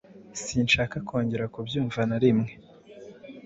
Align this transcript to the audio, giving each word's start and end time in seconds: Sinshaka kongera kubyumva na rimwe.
Sinshaka 0.43 0.95
kongera 1.07 1.45
kubyumva 1.53 1.99
na 2.09 2.17
rimwe. 2.23 2.51